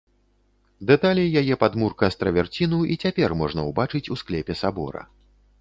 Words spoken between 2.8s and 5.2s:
і цяпер можна ўбачыць у склепе сабора.